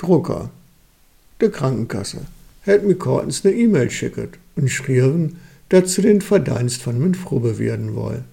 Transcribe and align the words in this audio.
Drucker. 0.00 0.48
De 1.42 1.50
Krankenkasse 1.50 2.26
hätt 2.62 2.84
mir 2.84 2.94
Kortens 2.94 3.44
ne 3.44 3.52
E-Mail 3.52 3.90
schicket 3.90 4.38
und 4.56 4.70
schrieben, 4.70 5.36
dass 5.68 5.92
sie 5.92 6.02
den 6.02 6.22
Verdienst 6.22 6.80
von 6.82 6.98
min 6.98 7.14
Frube 7.14 7.58
werden 7.58 7.94
woll. 7.94 8.24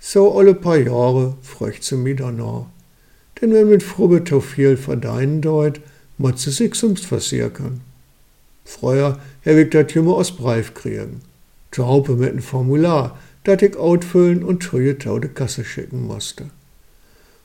So 0.00 0.38
alle 0.38 0.54
paar 0.54 0.78
Jahre 0.78 1.36
fröcht 1.42 1.84
sie 1.84 1.96
mi 1.96 2.14
noch. 2.14 2.68
Denn 3.40 3.52
wenn 3.52 3.68
mit 3.68 3.82
Frube 3.82 4.24
to 4.24 4.40
viel 4.40 4.78
verdienen 4.78 5.42
deut, 5.42 5.80
muss 6.16 6.42
sie 6.42 6.50
sich 6.50 6.74
sonst 6.74 7.04
versichern. 7.04 7.82
Früher 8.64 9.18
hab 9.44 9.56
ich 9.56 9.68
dat 9.68 9.92
jünger 9.92 10.14
aus 10.14 10.32
Brief 10.32 10.72
kriegen. 10.72 11.20
Zu 11.72 11.86
Haupe 11.86 12.16
mit 12.16 12.32
ein 12.32 12.40
Formular, 12.40 13.18
dat 13.44 13.60
ich 13.60 13.76
outfüllen 13.76 14.42
und 14.42 14.62
trüge 14.62 14.96
tau 14.96 15.18
de 15.18 15.30
Kasse 15.30 15.62
schicken 15.62 16.06
musste. 16.06 16.46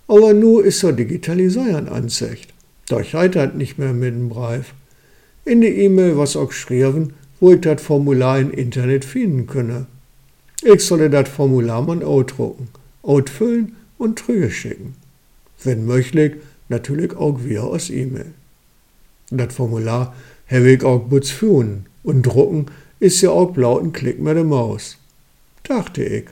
Aber 0.07 0.33
nu 0.33 0.59
is 0.61 0.79
so 0.79 0.93
digitalisieren 0.93 1.89
ansicht. 1.89 2.54
Doch 2.92 3.14
heitert 3.14 3.55
nicht 3.55 3.78
mehr 3.78 3.94
mit 3.94 4.14
dem 4.14 4.28
Brief. 4.28 4.74
In 5.46 5.61
die 5.61 5.70
E-Mail 5.70 6.18
was 6.18 6.36
auch 6.36 6.50
geschrieben, 6.50 7.14
wo 7.39 7.54
ich 7.54 7.61
dat 7.61 7.79
Formular 7.79 8.38
im 8.38 8.52
Internet 8.52 9.06
finden 9.06 9.48
könne. 9.48 9.86
Ich 10.61 10.86
solle 10.86 11.10
dat 11.10 11.29
Formular 11.29 11.82
man 11.84 12.04
outdrucken, 12.04 12.68
outfüllen 13.01 13.78
und 13.98 14.20
trüge 14.20 14.51
schicken. 14.51 14.96
Wenn 15.64 15.86
möglich, 15.86 16.34
natürlich 16.68 17.15
auch 17.15 17.39
via 17.42 17.62
aus 17.62 17.89
E-Mail. 17.89 18.34
Dat 19.29 19.54
Formular 19.54 20.14
habe 20.48 20.71
ich 20.71 20.84
auch 20.84 21.00
butz 21.00 21.29
führen 21.29 21.86
und 22.04 22.23
drucken 22.23 22.65
ist 23.00 23.21
ja 23.21 23.29
auch 23.29 23.54
blauten 23.54 23.93
Klick 23.93 24.20
mit 24.20 24.36
der 24.36 24.43
Maus. 24.43 24.98
Dachte 25.64 26.04
ich, 26.04 26.26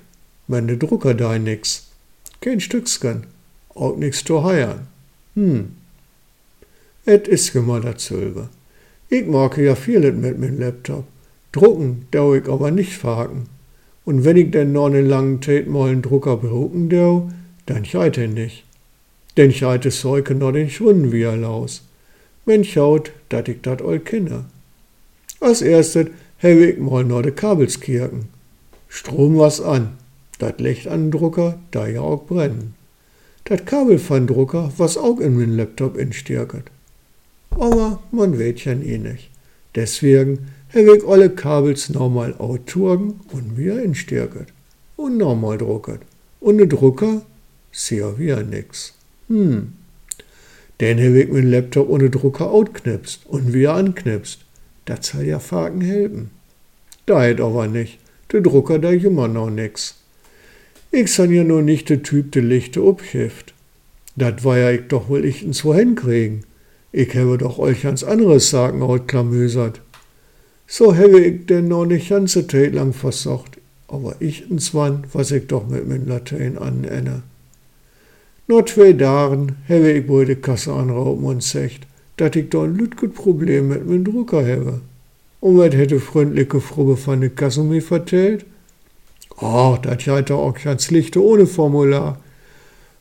der 0.50 0.76
Drucker 0.76 1.14
da 1.14 1.40
nix. 1.40 1.88
Kein 2.42 2.60
Stücksken, 2.60 3.28
auch 3.74 3.96
nix 3.96 4.26
zu 4.26 4.44
heiern. 4.44 4.88
Hm. 5.36 5.79
Et 7.06 7.28
is 7.28 7.50
gemmer 7.50 7.82
dat 7.82 8.00
Zölbe. 8.02 8.50
Ich 9.08 9.26
mag 9.26 9.58
ja 9.58 9.76
vieles 9.76 10.16
mit 10.16 10.38
min 10.38 10.60
Laptop. 10.60 11.06
Drucken 11.52 12.06
dau 12.12 12.36
ich 12.36 12.48
aber 12.48 12.72
nicht 12.72 12.94
faken. 12.94 13.48
Und 14.06 14.24
wenn 14.24 14.38
ich 14.38 14.52
denn 14.52 14.72
noch 14.72 14.88
einen 14.88 15.08
langen 15.08 15.42
Tät 15.42 15.68
mal 15.68 15.90
einen 15.90 16.02
Drucker 16.02 16.38
berucken 16.38 16.90
dau, 16.90 17.30
dann 17.66 17.86
scheite 17.86 18.28
nicht. 18.28 18.66
Denn 19.38 19.52
scheite 19.52 19.90
Zeuge 19.90 20.36
noch 20.36 20.52
den 20.52 20.70
Schwunden 20.70 21.12
wie 21.12 21.24
er 21.24 21.38
laus. 21.38 21.84
Men 22.46 22.64
schaut, 22.64 23.12
dat 23.30 23.48
ich 23.48 23.62
dat 23.62 23.82
all 23.82 24.00
kenne. 24.00 24.46
Als 25.40 25.62
erstes 25.62 26.08
habe 26.42 26.66
ich 26.66 26.80
mal 26.80 27.04
noch 27.04 27.22
de 27.22 27.32
Kabels 27.32 27.80
kirken. 27.80 28.30
Strom 28.88 29.38
was 29.38 29.62
an. 29.62 29.98
Dat 30.40 30.60
Licht 30.60 30.88
an 30.88 31.06
den 31.06 31.12
Drucker, 31.12 31.60
da 31.72 31.88
ja 31.88 32.02
auch 32.02 32.26
brennen. 32.26 32.74
Dat 33.46 33.66
Kabel 33.66 34.00
von 34.00 34.26
Drucker, 34.26 34.72
was 34.78 34.98
auch 34.98 35.20
in 35.20 35.38
min 35.38 35.58
Laptop 35.58 35.98
instärket. 35.98 36.66
Aber 37.52 38.02
man 38.12 38.38
weet 38.38 38.66
ja 38.66 38.74
eh 38.74 38.98
nicht. 38.98 39.30
Deswegen 39.76 40.50
habe 40.74 40.98
ich 40.98 41.08
alle 41.08 41.30
Kabels 41.30 41.90
normal 41.90 42.36
outturgen 42.38 43.20
und 43.32 43.58
wieder 43.58 43.82
instärket. 43.82 44.48
Und 44.96 45.18
normal 45.18 45.58
drucket. 45.58 46.02
Und 46.40 46.58
ne 46.58 46.68
Drucker, 46.68 47.22
sehr 47.72 48.18
wieder 48.18 48.44
nix. 48.44 48.94
Hm. 49.28 49.74
Dann 50.80 50.98
habe 50.98 51.22
ich 51.22 51.30
min 51.30 51.52
Laptop 51.52 51.90
ohne 51.90 52.10
Drucker 52.10 52.52
outknipst 52.52 53.26
und 53.28 53.54
wieder 53.54 53.74
anknipst. 53.74 54.40
Das 54.86 55.08
soll 55.08 55.24
ja 55.24 55.40
Faken 55.40 55.82
helfen. 55.82 56.32
Da 57.06 57.22
hätt 57.24 57.42
aber 57.42 57.68
nicht. 57.68 58.00
Der 58.32 58.42
Drucker, 58.42 58.80
da 58.80 58.92
immer 58.92 59.28
noch 59.28 59.50
nix. 59.50 59.96
Ich 60.92 61.12
san 61.12 61.34
ja 61.34 61.44
nur 61.44 61.62
nicht 61.62 61.90
der 61.90 62.02
Typ, 62.02 62.32
der 62.32 62.44
Lichte 62.44 62.82
abhilft. 62.82 63.54
Dat 64.16 64.44
war 64.44 64.58
ja 64.58 64.72
ich 64.72 64.88
doch 64.88 65.10
wohl 65.10 65.26
ich 65.26 65.44
ins 65.44 65.64
Wohin 65.66 65.96
kriegen. 65.96 66.44
Ich 66.92 67.16
habe 67.16 67.38
doch 67.38 67.60
euch 67.60 67.84
ganz 67.84 68.04
anderes 68.04 68.50
sagen 68.50 68.82
autklamösert. 68.82 69.82
So 70.68 70.96
habe 70.96 71.20
ich 71.20 71.46
denn 71.46 71.68
noch 71.68 71.86
nicht 71.86 72.10
ganze 72.10 72.48
Zeit 72.48 72.74
lang 72.74 72.94
versucht, 72.94 73.58
aber 73.88 74.16
ich 74.20 74.50
ins 74.50 74.74
Wann, 74.74 75.04
was 75.14 75.32
ich 75.32 75.48
doch 75.48 75.68
mit 75.68 75.88
min 75.88 76.08
Latein 76.08 76.58
anenne. 76.58 77.24
Nur 78.48 78.66
zwei 78.66 78.90
Jahren 78.90 79.58
habe 79.68 79.92
ich 79.92 80.08
wohl 80.08 80.26
die 80.26 80.36
Kasse 80.36 80.74
anrauben 80.74 81.26
und 81.26 81.44
sagt, 81.44 81.82
dass 82.18 82.36
ich 82.36 82.50
da 82.50 82.64
ein 82.64 82.76
lütget 82.76 83.14
Problem 83.14 83.68
mit 83.68 83.88
meinem 83.88 84.04
Drucker 84.04 84.46
habe. 84.46 84.82
Und 85.40 85.58
was 85.58 85.74
hätte 85.74 86.00
freundliche 86.00 86.60
Frau 86.60 86.96
von 86.96 87.22
der 87.22 87.30
Kasse 87.30 87.64
mir 87.64 87.82
vertellt? 87.82 88.46
Oh, 89.40 89.78
das 89.82 90.06
hat 90.08 90.32
auch 90.32 90.56
ganz 90.56 90.92
Lichte 90.92 91.24
ohne 91.24 91.46
Formular. 91.46 92.20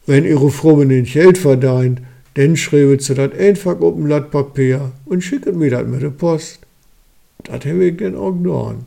Wenn 0.06 0.25
ihre 0.25 0.50
Frau 0.50 0.84
nicht 0.84 1.15
Geld 1.15 1.38
verdient, 1.38 2.00
dann 2.38 2.56
schreibt 2.56 3.03
sie 3.03 3.16
das 3.16 3.32
einfach 3.32 3.81
auf 3.81 3.97
ein 3.97 4.04
Blatt 4.04 4.31
Papier 4.31 4.93
und 5.06 5.25
schickt 5.25 5.53
mir 5.53 5.71
das 5.71 5.84
mit 5.84 6.03
der 6.03 6.10
Post. 6.10 6.60
Das 7.43 7.65
habe 7.65 7.87
ich 7.87 7.97
dann 7.97 8.15
auch 8.15 8.31
getan. 8.31 8.87